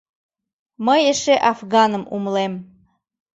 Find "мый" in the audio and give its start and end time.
0.85-1.01